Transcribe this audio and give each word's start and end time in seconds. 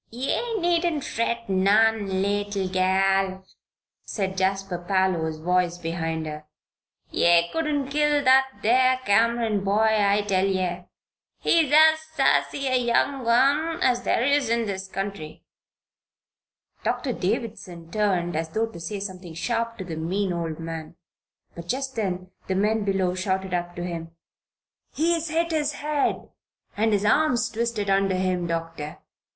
"Ye 0.09 0.55
needn't 0.59 1.03
fret 1.03 1.47
none, 1.47 2.23
leetle 2.23 2.67
gal," 2.69 3.45
said 4.03 4.35
Jasper 4.35 4.79
Parloe's 4.79 5.37
voice, 5.37 5.77
behind 5.77 6.25
her. 6.25 6.45
"Ye 7.11 7.47
couldn't 7.51 7.89
kill 7.91 8.23
that 8.23 8.47
there 8.63 8.97
Cameron 9.05 9.63
boy, 9.63 9.89
I 9.95 10.23
tell 10.23 10.47
ye! 10.47 10.85
He 11.37 11.67
is 11.67 11.71
as 11.77 11.99
sassy 12.15 12.65
a 12.65 12.75
young'un 12.77 13.79
as 13.83 14.01
there 14.01 14.23
is 14.23 14.49
in 14.49 14.65
this 14.65 14.87
county." 14.87 15.43
Doctor 16.83 17.13
Davison 17.13 17.91
turned 17.91 18.35
as 18.35 18.49
though 18.49 18.65
to 18.65 18.79
say 18.79 18.99
something 18.99 19.35
sharp 19.35 19.77
to 19.77 19.83
the 19.83 19.97
mean 19.97 20.33
old 20.33 20.59
man; 20.59 20.95
but 21.53 21.67
just 21.67 21.95
then 21.95 22.31
the 22.47 22.55
men 22.55 22.83
below 22.83 23.13
shouted 23.13 23.53
up 23.53 23.75
to 23.75 23.83
him: 23.83 24.09
"He's 24.91 25.29
hit 25.29 25.51
his 25.51 25.73
head 25.73 26.27
and 26.75 26.91
his 26.91 27.05
arm's 27.05 27.51
twisted 27.51 27.87
under 27.87 28.15
him, 28.15 28.47
Doctor. 28.47 28.97